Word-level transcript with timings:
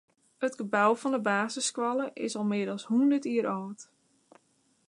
It 0.45 0.53
gebou 0.59 0.93
fan 0.99 1.11
de 1.15 1.19
basisskoalle 1.27 2.07
is 2.27 2.35
al 2.39 2.47
mear 2.51 2.69
as 2.75 2.85
hûndert 2.91 3.25
jier 3.29 3.47
âld. 3.57 3.79